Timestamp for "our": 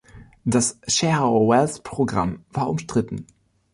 1.27-1.47